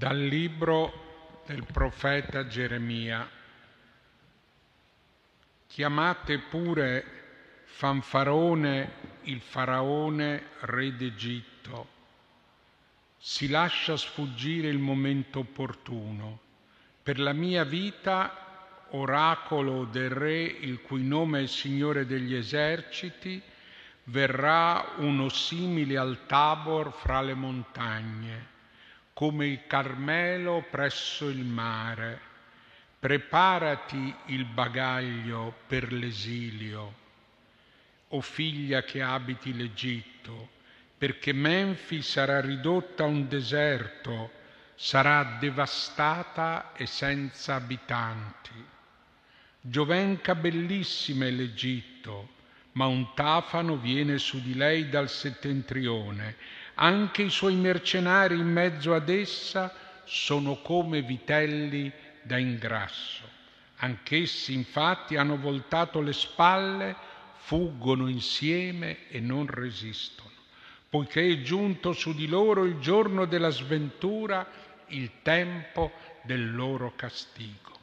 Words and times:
Dal 0.00 0.18
libro 0.18 1.42
del 1.44 1.62
profeta 1.70 2.46
Geremia. 2.46 3.28
Chiamate 5.66 6.38
pure 6.38 7.04
Fanfarone 7.64 8.92
il 9.24 9.42
faraone 9.42 10.52
re 10.60 10.96
d'Egitto. 10.96 11.88
Si 13.18 13.50
lascia 13.50 13.98
sfuggire 13.98 14.68
il 14.68 14.78
momento 14.78 15.40
opportuno. 15.40 16.40
Per 17.02 17.20
la 17.20 17.34
mia 17.34 17.64
vita, 17.64 18.86
oracolo 18.92 19.84
del 19.84 20.08
re, 20.08 20.40
il 20.44 20.80
cui 20.80 21.02
nome 21.02 21.42
è 21.42 21.46
Signore 21.46 22.06
degli 22.06 22.34
eserciti, 22.34 23.42
verrà 24.04 24.94
uno 24.96 25.28
simile 25.28 25.98
al 25.98 26.24
Tabor 26.24 26.90
fra 26.90 27.20
le 27.20 27.34
montagne 27.34 28.49
come 29.20 29.48
il 29.48 29.66
Carmelo 29.66 30.64
presso 30.70 31.28
il 31.28 31.44
mare. 31.44 32.18
Preparati 32.98 34.14
il 34.28 34.46
bagaglio 34.46 35.56
per 35.66 35.92
l'esilio, 35.92 36.94
o 38.08 38.20
figlia 38.22 38.82
che 38.82 39.02
abiti 39.02 39.54
l'Egitto, 39.54 40.48
perché 40.96 41.34
Menfi 41.34 42.00
sarà 42.00 42.40
ridotta 42.40 43.02
a 43.02 43.08
un 43.08 43.28
deserto, 43.28 44.30
sarà 44.74 45.36
devastata 45.38 46.72
e 46.72 46.86
senza 46.86 47.56
abitanti. 47.56 48.64
Giovenca 49.60 50.34
bellissima 50.34 51.26
è 51.26 51.30
l'Egitto, 51.30 52.36
ma 52.72 52.86
un 52.86 53.12
tafano 53.12 53.76
viene 53.76 54.16
su 54.16 54.40
di 54.40 54.54
lei 54.54 54.88
dal 54.88 55.10
settentrione 55.10 56.36
anche 56.82 57.22
i 57.22 57.30
suoi 57.30 57.56
mercenari 57.56 58.38
in 58.38 58.50
mezzo 58.50 58.94
ad 58.94 59.08
essa 59.10 59.72
sono 60.04 60.56
come 60.62 61.02
vitelli 61.02 61.92
da 62.22 62.38
ingrasso. 62.38 63.28
Anch'essi 63.76 64.54
infatti 64.54 65.16
hanno 65.16 65.36
voltato 65.36 66.00
le 66.00 66.14
spalle, 66.14 66.96
fuggono 67.36 68.08
insieme 68.08 69.08
e 69.08 69.20
non 69.20 69.46
resistono, 69.46 70.30
poiché 70.88 71.26
è 71.28 71.42
giunto 71.42 71.92
su 71.92 72.14
di 72.14 72.26
loro 72.26 72.64
il 72.64 72.78
giorno 72.78 73.26
della 73.26 73.50
sventura, 73.50 74.46
il 74.88 75.10
tempo 75.22 75.92
del 76.22 76.54
loro 76.54 76.94
castigo. 76.96 77.78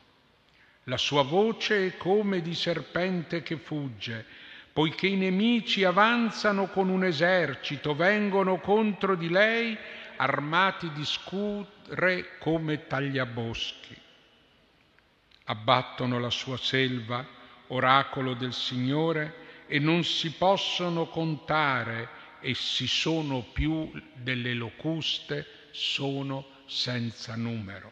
La 0.86 0.98
sua 0.98 1.22
voce 1.22 1.86
è 1.86 1.98
come 1.98 2.42
di 2.42 2.56
serpente 2.56 3.44
che 3.44 3.58
fugge, 3.58 4.26
poiché 4.78 5.08
i 5.08 5.16
nemici 5.16 5.84
avanzano 5.84 6.68
con 6.68 6.90
un 6.90 7.04
esercito, 7.04 7.96
vengono 7.96 8.60
contro 8.60 9.16
di 9.16 9.28
lei 9.28 9.76
armati 10.18 10.92
di 10.92 11.04
scure 11.04 12.38
come 12.38 12.86
tagliaboschi. 12.86 14.00
Abbattono 15.46 16.20
la 16.20 16.30
sua 16.30 16.58
selva, 16.58 17.26
oracolo 17.70 18.36
del 18.36 18.54
Signore, 18.54 19.66
e 19.66 19.80
non 19.80 20.04
si 20.04 20.34
possono 20.34 21.08
contare, 21.08 22.10
e 22.40 22.54
si 22.54 22.86
sono 22.88 23.48
più 23.52 23.92
delle 24.14 24.54
locuste, 24.54 25.48
sono 25.72 26.46
senza 26.68 27.36
numero. 27.36 27.92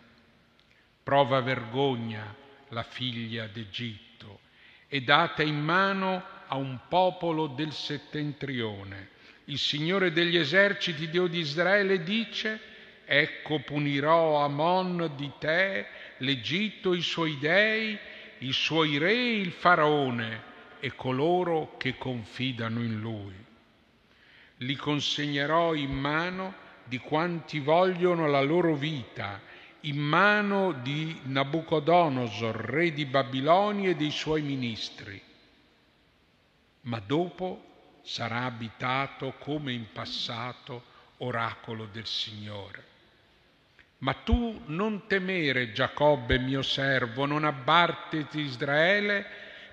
Prova 1.02 1.42
vergogna 1.42 2.32
la 2.70 2.84
figlia 2.84 3.48
d'Egitto 3.48 4.42
e 4.88 5.02
data 5.02 5.42
in 5.42 5.60
mano 5.60 6.35
a 6.48 6.56
un 6.56 6.80
popolo 6.88 7.48
del 7.48 7.72
settentrione. 7.72 9.10
Il 9.46 9.58
Signore 9.58 10.12
degli 10.12 10.38
eserciti, 10.38 11.10
Dio 11.10 11.28
di 11.28 11.40
Israele, 11.40 12.04
dice, 12.04 12.60
ecco 13.06 13.60
punirò 13.60 14.44
Amon 14.44 15.12
di 15.16 15.32
te, 15.40 15.86
l'Egitto, 16.18 16.94
i 16.94 17.02
suoi 17.02 17.38
dei, 17.38 17.98
i 18.40 18.52
suoi 18.52 18.98
re, 18.98 19.14
il 19.14 19.52
faraone 19.52 20.54
e 20.80 20.96
coloro 20.96 21.78
che 21.78 21.98
confidano 21.98 22.82
in 22.82 23.00
lui. 23.00 23.36
Li 24.58 24.76
consegnerò 24.76 25.74
in 25.74 25.92
mano 25.92 26.54
di 26.86 26.98
quanti 26.98 27.60
vogliono 27.60 28.28
la 28.28 28.42
loro 28.42 28.76
vita, 28.76 29.42
in 29.82 29.98
mano 29.98 30.72
di 30.82 31.20
Nabucodonosor, 31.24 32.56
re 32.56 32.92
di 32.92 33.06
Babilonia 33.06 33.90
e 33.90 33.96
dei 33.96 34.12
suoi 34.12 34.42
ministri 34.42 35.22
ma 36.86 37.02
dopo 37.06 38.00
sarà 38.04 38.44
abitato 38.44 39.34
come 39.40 39.74
in 39.74 39.86
passato 39.92 40.94
oracolo 41.18 41.88
del 41.92 42.06
Signore. 42.06 42.94
Ma 44.00 44.14
tu 44.14 44.62
non 44.66 45.08
temere 45.08 45.72
Giacobbe 45.72 46.38
mio 46.38 46.62
servo, 46.62 47.26
non 47.26 47.44
abbarteti 47.44 48.42
Israele, 48.42 49.26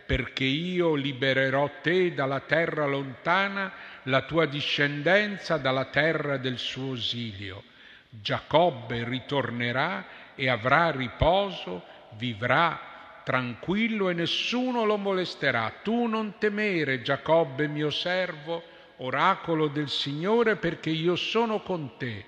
perché 0.07 0.45
io 0.45 0.95
libererò 0.95 1.71
te 1.83 2.15
dalla 2.15 2.41
terra 2.41 2.87
lontana, 2.87 3.73
la 4.05 4.23
tua 4.23 4.47
discendenza 4.47 5.59
dalla 5.59 5.87
terra 5.87 6.39
del 6.39 6.59
suo 6.59 6.95
esilio. 6.95 7.65
Giacobbe 8.09 9.05
ritornerà 9.05 10.35
e 10.35 10.49
avrà 10.49 10.91
riposo, 10.91 11.85
vivrà 12.17 12.92
tranquillo 13.25 14.09
e 14.09 14.15
nessuno 14.15 14.85
lo 14.85 14.97
molesterà. 14.97 15.73
Tu 15.83 16.07
non 16.07 16.39
temere, 16.39 17.03
Giacobbe 17.03 17.67
mio 17.69 17.91
servo, 17.91 18.63
oracolo 18.99 19.69
del 19.69 19.89
Signore, 19.89 20.57
perché 20.57 20.91
io 20.91 21.17
sono 21.17 21.63
con 21.63 21.97
te. 21.97 22.25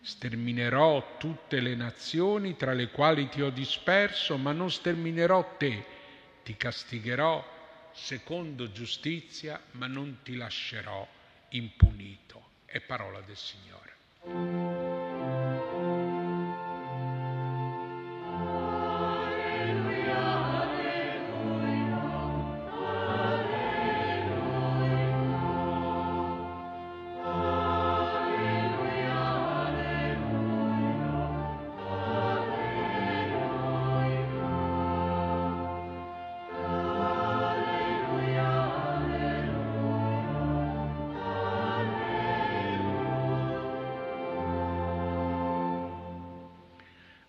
Sterminerò 0.00 1.16
tutte 1.18 1.60
le 1.60 1.74
nazioni 1.74 2.56
tra 2.56 2.72
le 2.72 2.90
quali 2.90 3.28
ti 3.28 3.40
ho 3.40 3.50
disperso, 3.50 4.36
ma 4.36 4.52
non 4.52 4.70
sterminerò 4.70 5.56
te. 5.56 5.84
Ti 6.42 6.56
castigherò 6.56 7.52
secondo 7.92 8.70
giustizia, 8.70 9.60
ma 9.72 9.86
non 9.86 10.18
ti 10.22 10.36
lascerò 10.36 11.06
impunito. 11.50 12.42
È 12.66 12.80
parola 12.80 13.20
del 13.20 13.36
Signore. 13.36 14.83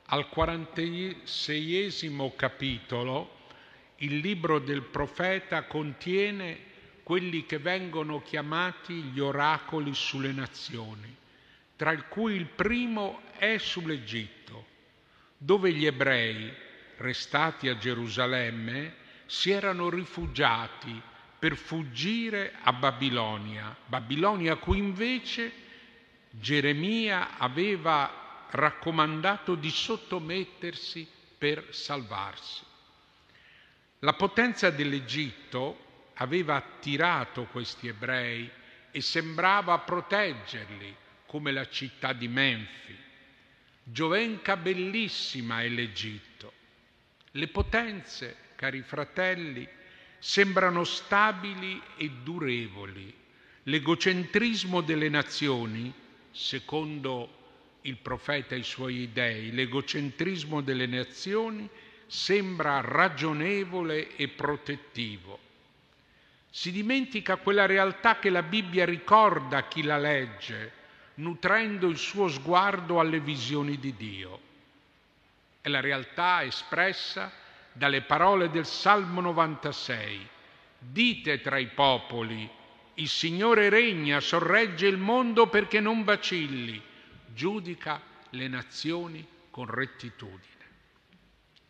Al 0.07 0.29
46 0.29 2.13
capitolo 2.35 3.39
il 3.97 4.17
libro 4.17 4.59
del 4.59 4.83
profeta 4.83 5.63
contiene 5.63 6.59
quelli 7.01 7.47
che 7.47 7.57
vengono 7.57 8.21
chiamati 8.21 8.93
gli 8.93 9.19
oracoli 9.19 9.95
sulle 9.95 10.31
nazioni, 10.31 11.15
tra 11.75 11.95
cui 12.03 12.35
il 12.35 12.45
primo 12.45 13.21
è 13.37 13.57
sull'Egitto, 13.57 14.65
dove 15.37 15.73
gli 15.73 15.87
ebrei, 15.87 16.53
restati 16.97 17.67
a 17.67 17.75
Gerusalemme, 17.75 18.93
si 19.25 19.49
erano 19.49 19.89
rifugiati 19.89 21.01
per 21.39 21.55
fuggire 21.55 22.53
a 22.61 22.71
Babilonia, 22.73 23.75
Babilonia 23.87 24.55
cui 24.57 24.77
invece 24.77 25.51
Geremia 26.29 27.39
aveva 27.39 28.24
raccomandato 28.51 29.55
di 29.55 29.69
sottomettersi 29.69 31.07
per 31.37 31.67
salvarsi. 31.71 32.63
La 33.99 34.13
potenza 34.13 34.69
dell'Egitto 34.69 36.09
aveva 36.15 36.55
attirato 36.55 37.45
questi 37.45 37.87
ebrei 37.87 38.49
e 38.91 39.01
sembrava 39.01 39.79
proteggerli 39.79 40.95
come 41.25 41.51
la 41.51 41.67
città 41.67 42.13
di 42.13 42.27
Menfi. 42.27 42.97
Giovenca 43.83 44.55
bellissima 44.57 45.61
è 45.61 45.67
l'Egitto. 45.67 46.53
Le 47.31 47.47
potenze, 47.49 48.37
cari 48.55 48.81
fratelli, 48.81 49.67
sembrano 50.19 50.83
stabili 50.83 51.81
e 51.97 52.09
durevoli. 52.23 53.13
L'egocentrismo 53.63 54.81
delle 54.81 55.09
nazioni, 55.09 55.93
secondo 56.31 57.44
il 57.85 57.97
profeta 57.97 58.55
e 58.55 58.59
i 58.59 58.63
suoi 58.63 59.11
dei, 59.11 59.51
l'egocentrismo 59.51 60.61
delle 60.61 60.87
nazioni 60.87 61.69
sembra 62.07 62.81
ragionevole 62.81 64.15
e 64.15 64.27
protettivo. 64.29 65.39
Si 66.49 66.71
dimentica 66.71 67.35
quella 67.37 67.65
realtà 67.65 68.17
che 68.17 68.29
la 68.29 68.41
Bibbia 68.41 68.85
ricorda 68.85 69.57
a 69.57 69.67
chi 69.67 69.83
la 69.83 69.97
legge, 69.97 70.71
nutrendo 71.15 71.87
il 71.87 71.97
suo 71.97 72.27
sguardo 72.27 72.99
alle 72.99 73.19
visioni 73.19 73.77
di 73.77 73.93
Dio. 73.95 74.39
È 75.61 75.69
la 75.69 75.79
realtà 75.79 76.43
espressa 76.43 77.31
dalle 77.71 78.01
parole 78.01 78.49
del 78.49 78.65
Salmo 78.65 79.21
96. 79.21 80.27
Dite 80.79 81.41
tra 81.41 81.57
i 81.57 81.67
popoli, 81.67 82.49
il 82.95 83.09
Signore 83.09 83.69
regna, 83.69 84.19
sorregge 84.19 84.87
il 84.87 84.97
mondo 84.97 85.47
perché 85.47 85.79
non 85.79 86.03
vacilli, 86.03 86.81
giudica 87.35 88.01
le 88.29 88.47
nazioni 88.47 89.27
con 89.51 89.65
rettitudine. 89.65 90.63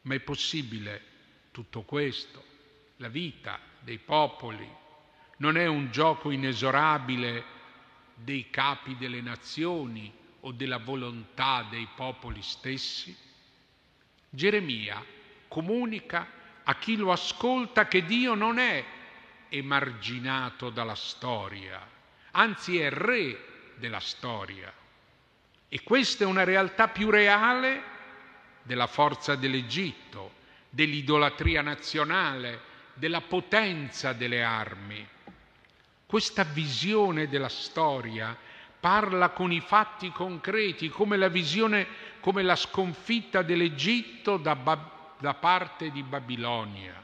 Ma 0.04 0.14
è 0.14 0.20
possibile 0.20 1.02
tutto 1.52 1.82
questo? 1.82 2.44
La 2.98 3.10
vita 3.10 3.60
dei 3.80 3.98
popoli 3.98 4.70
non 5.38 5.58
è 5.58 5.66
un 5.66 5.92
gioco 5.92 6.30
inesorabile 6.30 7.44
dei 8.14 8.50
capi 8.50 8.96
delle 8.96 9.20
nazioni 9.20 10.14
o 10.42 10.52
della 10.52 10.78
volontà 10.78 11.66
dei 11.70 11.88
popoli 11.96 12.42
stessi? 12.44 13.16
Geremia 14.30 15.04
comunica 15.48 16.28
a 16.64 16.76
chi 16.78 16.96
lo 16.96 17.12
ascolta 17.12 17.88
che 17.88 18.06
Dio 18.06 18.36
non 18.36 18.60
è 18.60 18.86
emarginato 19.50 20.70
dalla 20.70 20.96
storia, 20.96 21.86
anzi 22.32 22.78
è 22.78 22.90
re 22.92 23.74
della 23.78 24.00
storia. 24.00 24.72
E 25.68 25.84
questa 25.84 26.24
è 26.24 26.28
una 26.28 26.44
realtà 26.44 26.88
più 26.88 27.10
reale 27.10 27.94
della 28.64 28.88
forza 28.88 29.36
dell'Egitto, 29.36 30.34
dell'idolatria 30.70 31.62
nazionale, 31.62 32.74
della 32.94 33.22
potenza 33.22 34.14
delle 34.14 34.44
armi. 34.44 35.06
Questa 36.06 36.44
visione 36.44 37.28
della 37.28 37.50
storia 37.50 38.38
parla 38.80 39.30
con 39.30 39.52
i 39.52 39.60
fatti 39.60 40.12
concreti, 40.12 40.90
come 40.90 41.18
la 41.18 41.28
visione, 41.28 41.88
come 42.20 42.44
la 42.44 42.56
sconfitta 42.56 43.42
dell'Egitto 43.42 44.38
da, 44.38 44.56
da 45.18 45.34
parte 45.34 45.92
di 45.92 46.04
Babilonia. 46.04 47.04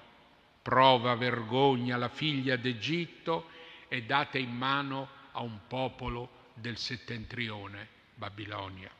Prova 0.61 1.15
vergogna 1.15 1.97
la 1.97 2.09
figlia 2.09 2.55
d'Egitto 2.55 3.49
e 3.87 4.03
data 4.03 4.37
in 4.37 4.55
mano 4.55 5.07
a 5.31 5.41
un 5.41 5.59
popolo 5.67 6.49
del 6.53 6.77
settentrione, 6.77 7.87
Babilonia. 8.21 8.91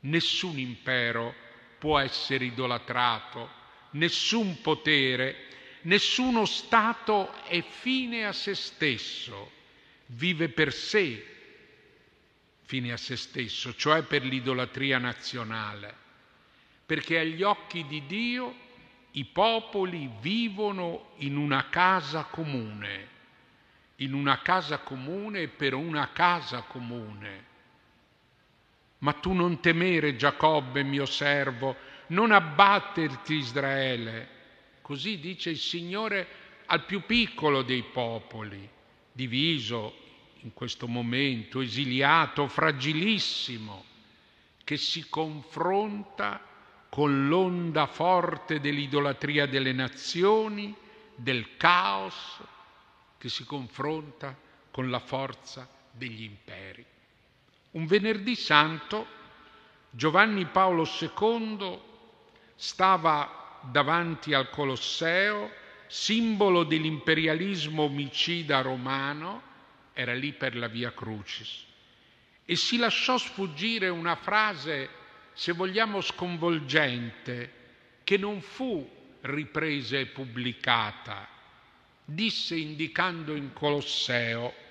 Nessun 0.00 0.58
impero 0.58 1.34
può 1.78 1.98
essere 1.98 2.44
idolatrato, 2.44 3.48
nessun 3.92 4.60
potere 4.60 5.48
Nessuno 5.82 6.44
Stato 6.44 7.32
è 7.44 7.62
fine 7.62 8.26
a 8.26 8.32
se 8.32 8.54
stesso, 8.54 9.50
vive 10.06 10.48
per 10.48 10.72
sé, 10.72 11.24
fine 12.64 12.92
a 12.92 12.96
se 12.96 13.16
stesso, 13.16 13.74
cioè 13.74 14.02
per 14.02 14.24
l'idolatria 14.24 14.98
nazionale, 14.98 15.94
perché 16.84 17.20
agli 17.20 17.42
occhi 17.42 17.86
di 17.86 18.04
Dio 18.06 18.66
i 19.12 19.24
popoli 19.24 20.10
vivono 20.20 21.12
in 21.18 21.36
una 21.36 21.68
casa 21.68 22.24
comune, 22.24 23.08
in 23.96 24.14
una 24.14 24.42
casa 24.42 24.78
comune 24.78 25.46
per 25.46 25.74
una 25.74 26.10
casa 26.12 26.62
comune. 26.62 27.47
Ma 28.98 29.12
tu 29.12 29.32
non 29.32 29.60
temere 29.60 30.16
Giacobbe, 30.16 30.82
mio 30.82 31.06
servo, 31.06 31.76
non 32.08 32.32
abbatterti 32.32 33.34
Israele, 33.34 34.36
Così 34.88 35.18
dice 35.18 35.50
il 35.50 35.58
Signore 35.58 36.26
al 36.64 36.86
più 36.86 37.02
piccolo 37.02 37.60
dei 37.60 37.82
popoli, 37.82 38.66
diviso 39.12 39.94
in 40.40 40.54
questo 40.54 40.88
momento, 40.88 41.60
esiliato, 41.60 42.48
fragilissimo, 42.48 43.84
che 44.64 44.78
si 44.78 45.06
confronta 45.10 46.42
con 46.88 47.28
l'onda 47.28 47.84
forte 47.84 48.60
dell'idolatria 48.60 49.44
delle 49.44 49.74
nazioni, 49.74 50.74
del 51.14 51.58
caos, 51.58 52.40
che 53.18 53.28
si 53.28 53.44
confronta 53.44 54.34
con 54.70 54.88
la 54.88 55.00
forza 55.00 55.68
degli 55.90 56.22
imperi. 56.22 56.82
Un 57.78 57.86
venerdì 57.86 58.34
santo 58.34 59.06
Giovanni 59.90 60.46
Paolo 60.46 60.84
II 60.84 61.78
stava 62.56 63.60
davanti 63.70 64.34
al 64.34 64.50
Colosseo, 64.50 65.48
simbolo 65.86 66.64
dell'imperialismo 66.64 67.84
omicida 67.84 68.62
romano, 68.62 69.42
era 69.92 70.12
lì 70.12 70.32
per 70.32 70.56
la 70.56 70.66
via 70.66 70.92
Crucis. 70.92 71.66
E 72.44 72.56
si 72.56 72.78
lasciò 72.78 73.16
sfuggire 73.16 73.88
una 73.88 74.16
frase, 74.16 74.90
se 75.32 75.52
vogliamo, 75.52 76.00
sconvolgente, 76.00 77.52
che 78.02 78.16
non 78.16 78.40
fu 78.40 78.90
ripresa 79.20 79.98
e 79.98 80.06
pubblicata. 80.06 81.28
Disse 82.04 82.56
indicando 82.56 83.36
in 83.36 83.52
Colosseo, 83.52 84.66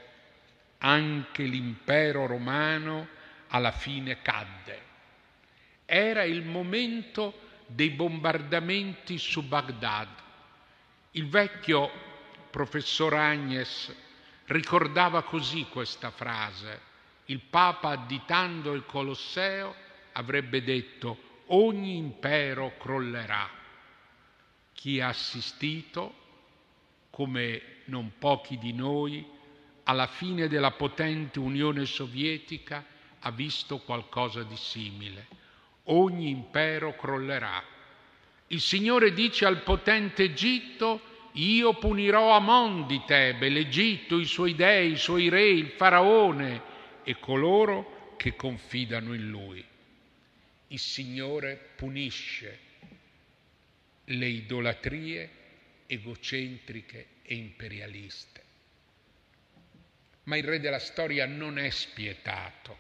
anche 0.80 1.44
l'impero 1.44 2.26
romano 2.26 3.08
alla 3.48 3.72
fine 3.72 4.22
cadde. 4.22 4.82
Era 5.86 6.24
il 6.24 6.44
momento 6.44 7.46
dei 7.66 7.90
bombardamenti 7.90 9.18
su 9.18 9.44
Baghdad. 9.48 10.10
Il 11.12 11.28
vecchio 11.30 11.90
professor 12.50 13.14
Agnes 13.14 13.94
ricordava 14.46 15.24
così 15.24 15.66
questa 15.70 16.12
frase. 16.12 16.82
Il 17.26 17.40
Papa, 17.40 17.90
additando 17.90 18.74
il 18.74 18.86
Colosseo, 18.86 19.76
avrebbe 20.14 20.64
detto 20.64 21.44
ogni 21.48 21.98
impero 21.98 22.74
crollerà. 22.78 23.50
Chi 24.74 25.02
ha 25.02 25.10
assistito, 25.10 26.14
come 27.10 27.62
non 27.86 28.14
pochi 28.18 28.58
di 28.58 28.74
noi, 28.74 29.26
alla 29.88 30.08
fine 30.08 30.48
della 30.48 30.72
potente 30.72 31.40
Unione 31.40 31.86
Sovietica 31.86 32.86
ha 33.20 33.32
visto 33.32 33.80
qualcosa 33.80 34.44
di 34.44 34.56
simile 34.56 35.46
ogni 35.88 36.30
impero 36.30 36.96
crollerà. 36.96 37.64
Il 38.48 38.62
Signore 38.62 39.14
dice 39.14 39.46
al 39.46 39.62
potente 39.62 40.24
Egitto, 40.24 41.16
io 41.34 41.76
punirò 41.76 42.32
Amon 42.32 42.88
di 42.88 43.02
Tebe, 43.06 43.50
l'Egitto, 43.50 44.20
i 44.20 44.26
suoi 44.26 44.56
dei, 44.56 44.94
i 44.94 44.98
suoi 44.98 45.30
re, 45.30 45.48
il 45.48 45.70
faraone 45.70 46.62
e 47.04 47.20
coloro 47.20 48.16
che 48.18 48.36
confidano 48.36 49.14
in 49.14 49.30
lui. 49.30 49.64
Il 50.70 50.80
Signore 50.80 51.72
punisce 51.76 52.60
le 54.06 54.28
idolatrie 54.28 55.30
egocentriche 55.86 57.08
e 57.24 57.36
imperialiste. 57.36 58.37
Ma 60.28 60.38
il 60.38 60.44
re 60.44 60.60
della 60.60 60.80
storia 60.80 61.26
non 61.26 61.58
è 61.58 61.70
spietato, 61.70 62.78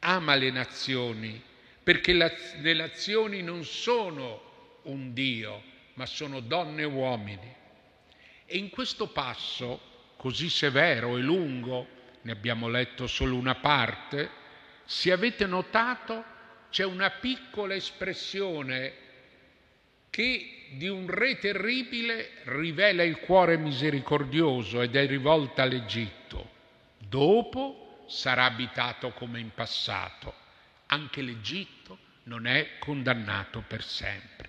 ama 0.00 0.34
le 0.34 0.50
nazioni 0.50 1.50
perché 1.82 2.12
le 2.12 2.74
nazioni 2.74 3.42
non 3.42 3.64
sono 3.64 4.80
un 4.82 5.12
Dio, 5.12 5.62
ma 5.94 6.06
sono 6.06 6.40
donne 6.40 6.82
e 6.82 6.86
uomini. 6.86 7.54
E 8.46 8.56
in 8.56 8.70
questo 8.70 9.08
passo, 9.08 9.80
così 10.16 10.48
severo 10.48 11.16
e 11.16 11.20
lungo, 11.20 11.86
ne 12.22 12.32
abbiamo 12.32 12.68
letto 12.68 13.06
solo 13.08 13.36
una 13.36 13.56
parte, 13.56 14.30
se 14.84 15.10
avete 15.10 15.46
notato 15.46 16.24
c'è 16.70 16.84
una 16.84 17.10
piccola 17.10 17.74
espressione 17.74 19.00
che 20.08 20.66
di 20.70 20.86
un 20.86 21.08
re 21.08 21.38
terribile 21.38 22.30
rivela 22.44 23.02
il 23.02 23.18
cuore 23.18 23.56
misericordioso 23.56 24.80
ed 24.82 24.94
è 24.94 25.06
rivolta 25.06 25.62
all'Egitto. 25.62 26.60
Dopo 27.12 28.06
sarà 28.06 28.46
abitato 28.46 29.10
come 29.10 29.38
in 29.38 29.52
passato 29.52 30.32
anche 30.86 31.20
l'Egitto 31.20 31.98
non 32.22 32.46
è 32.46 32.78
condannato 32.78 33.62
per 33.68 33.84
sempre. 33.84 34.48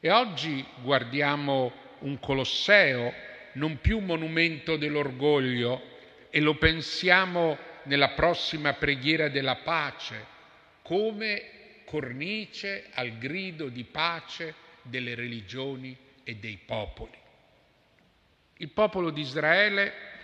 E 0.00 0.10
oggi 0.10 0.64
guardiamo 0.80 1.70
un 1.98 2.18
Colosseo, 2.18 3.12
non 3.52 3.78
più 3.82 3.98
monumento 3.98 4.78
dell'orgoglio, 4.78 5.98
e 6.30 6.40
lo 6.40 6.54
pensiamo 6.54 7.58
nella 7.82 8.12
prossima 8.12 8.72
preghiera 8.72 9.28
della 9.28 9.56
pace, 9.56 10.24
come 10.80 11.82
cornice 11.84 12.86
al 12.94 13.18
grido 13.18 13.68
di 13.68 13.84
pace 13.84 14.54
delle 14.80 15.14
religioni 15.14 15.94
e 16.24 16.36
dei 16.36 16.56
popoli. 16.56 17.18
Il 18.56 18.70
popolo 18.70 19.10
di 19.10 19.20
Israele 19.20 20.14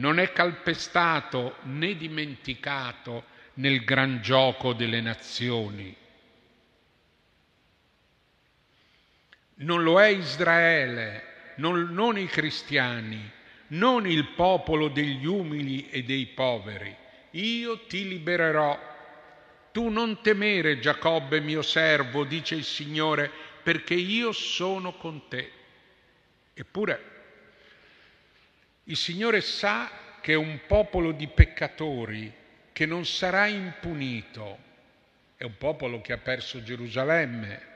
non 0.00 0.18
è 0.18 0.32
calpestato 0.32 1.56
né 1.64 1.94
dimenticato 1.94 3.24
nel 3.54 3.84
gran 3.84 4.22
gioco 4.22 4.72
delle 4.72 5.02
nazioni. 5.02 5.94
Non 9.56 9.82
lo 9.82 10.00
è 10.00 10.06
Israele, 10.06 11.52
non, 11.56 11.92
non 11.92 12.16
i 12.16 12.26
cristiani, 12.26 13.30
non 13.68 14.06
il 14.06 14.28
popolo 14.28 14.88
degli 14.88 15.26
umili 15.26 15.90
e 15.90 16.02
dei 16.02 16.26
poveri. 16.26 16.96
io 17.32 17.80
ti 17.86 18.08
libererò. 18.08 18.88
Tu 19.70 19.88
non 19.88 20.20
temere, 20.22 20.80
Giacobbe 20.80 21.40
mio 21.40 21.62
servo, 21.62 22.24
dice 22.24 22.56
il 22.56 22.64
Signore, 22.64 23.30
perché 23.62 23.94
io 23.94 24.32
sono 24.32 24.94
con 24.94 25.28
te. 25.28 25.52
Eppure 26.54 27.09
il 28.84 28.96
Signore 28.96 29.40
sa 29.40 29.90
che 30.20 30.34
un 30.34 30.60
popolo 30.66 31.12
di 31.12 31.28
peccatori 31.28 32.32
che 32.72 32.86
non 32.86 33.04
sarà 33.04 33.46
impunito. 33.46 34.68
È 35.36 35.44
un 35.44 35.56
popolo 35.56 36.00
che 36.00 36.12
ha 36.12 36.18
perso 36.18 36.62
Gerusalemme, 36.62 37.68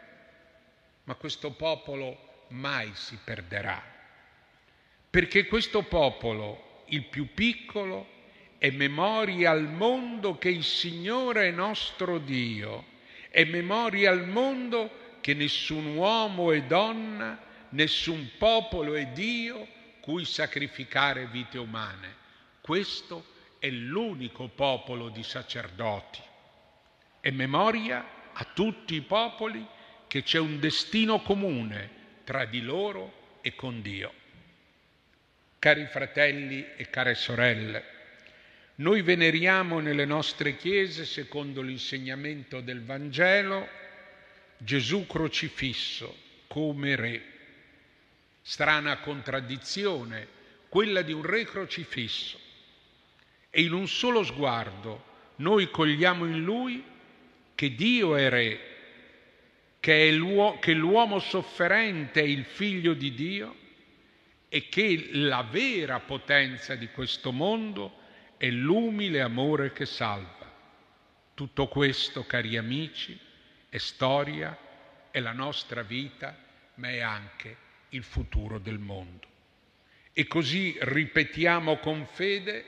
ma 1.05 1.15
questo 1.15 1.53
popolo 1.53 2.47
mai 2.49 2.91
si 2.95 3.19
perderà, 3.23 3.83
perché 5.09 5.47
questo 5.47 5.83
popolo, 5.83 6.85
il 6.89 7.05
più 7.05 7.33
piccolo, 7.33 8.13
è 8.59 8.71
memoria 8.71 9.51
al 9.51 9.69
mondo 9.69 10.37
che 10.39 10.51
il 10.51 10.65
Signore 10.65 11.49
è 11.49 11.51
nostro 11.51 12.19
Dio, 12.19 12.85
è 13.31 13.45
memoria 13.45 14.11
al 14.11 14.27
mondo 14.27 15.19
che 15.21 15.35
nessun 15.35 15.97
uomo 15.97 16.53
e 16.53 16.63
donna, 16.65 17.39
nessun 17.71 18.31
popolo 18.39 18.95
e 18.95 19.11
Dio 19.13 19.67
cui 20.05 20.27
sacrificare 20.27 21.29
vite 21.29 21.57
umane. 21.57 22.15
Questo 22.61 23.25
è 23.59 23.71
l'unico 23.71 24.49
popolo 24.49 25.09
di 25.09 25.23
sacerdoti. 25.23 26.21
È 27.21 27.31
memoria 27.31 28.33
a 28.35 28.45
tutti 28.53 28.97
i 28.97 29.01
popoli 29.01 29.67
che 30.07 30.23
c'è 30.23 30.39
un 30.39 30.61
destino 30.61 31.23
comune 31.23 32.21
tra 32.25 32.45
di 32.45 32.61
loro 32.61 33.39
e 33.41 33.55
con 33.55 33.81
Dio. 33.81 34.13
Cari 35.59 35.87
fratelli 35.87 36.67
e 36.77 36.91
care 36.91 37.15
sorelle, 37.15 37.85
noi 38.75 39.01
veneriamo 39.01 39.81
nelle 39.81 40.05
nostre 40.05 40.55
chiese, 40.57 41.07
secondo 41.07 41.63
l'insegnamento 41.63 42.61
del 42.61 42.85
Vangelo, 42.85 43.67
Gesù 44.59 45.07
crocifisso 45.07 46.15
come 46.47 46.95
re. 46.95 47.34
Strana 48.47 48.99
contraddizione, 48.99 50.29
quella 50.69 51.01
di 51.01 51.15
un 51.15 51.23
re 51.23 51.45
crocifisso. 51.45 52.39
E 53.49 53.63
in 53.63 53.73
un 53.73 53.89
solo 53.89 54.23
sguardo 54.23 55.33
noi 55.37 55.71
cogliamo 55.71 56.27
in 56.27 56.45
lui 56.45 56.85
che 57.55 57.75
Dio 57.75 58.17
è 58.17 58.29
re, 58.29 58.61
che, 59.81 60.09
è 60.09 60.13
l'uo- 60.13 60.59
che 60.59 60.75
l'uomo 60.75 61.21
sofferente 61.21 62.21
è 62.21 62.25
il 62.25 62.45
figlio 62.45 62.93
di 62.93 63.15
Dio 63.15 63.57
e 64.51 64.69
che 64.69 65.09
la 65.13 65.41
vera 65.43 66.01
potenza 66.01 66.75
di 66.75 66.89
questo 66.89 67.33
mondo 67.33 68.01
è 68.37 68.51
l'umile 68.51 69.23
amore 69.23 69.73
che 69.73 69.87
salva. 69.87 70.53
Tutto 71.33 71.67
questo, 71.69 72.27
cari 72.27 72.59
amici, 72.59 73.19
è 73.71 73.79
storia, 73.79 74.55
è 75.11 75.19
la 75.19 75.33
nostra 75.33 75.81
vita, 75.81 76.37
ma 76.75 76.91
è 76.91 77.01
anche 77.01 77.63
il 77.95 78.03
futuro 78.03 78.59
del 78.59 78.79
mondo. 78.79 79.27
E 80.13 80.27
così 80.27 80.77
ripetiamo 80.81 81.79
con 81.79 82.07
fede, 82.07 82.65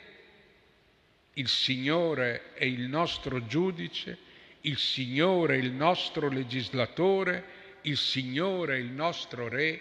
il 1.35 1.49
Signore 1.49 2.55
è 2.55 2.65
il 2.65 2.89
nostro 2.89 3.47
giudice, 3.47 4.19
il 4.63 4.79
Signore 4.79 5.55
è 5.55 5.59
il 5.59 5.71
nostro 5.71 6.29
legislatore, 6.29 7.55
il 7.83 7.97
Signore 7.97 8.77
è 8.77 8.79
il 8.79 8.91
nostro 8.91 9.49
Re, 9.49 9.81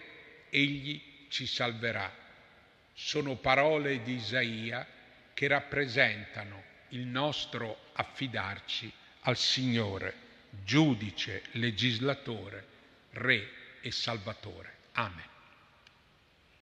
Egli 0.50 1.02
ci 1.30 1.48
salverà. 1.48 2.14
Sono 2.94 3.36
parole 3.36 4.04
di 4.04 4.16
Isaia 4.16 4.86
che 5.34 5.48
rappresentano 5.48 6.64
il 6.90 7.06
nostro 7.06 7.90
affidarci 7.94 8.92
al 9.22 9.38
Signore, 9.38 10.14
giudice, 10.64 11.44
legislatore, 11.54 12.66
re 13.12 13.50
e 13.82 13.92
salvatore. 13.92 14.74
Amen. 14.94 15.35